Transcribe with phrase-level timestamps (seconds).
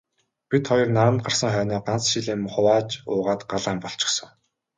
[0.49, 4.29] Бид хоёр наранд гарсан хойноо ганц шил юм хувааж уугаад гал хам болчихсон.